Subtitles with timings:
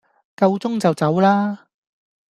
[0.35, 1.67] 夠鐘就走啦!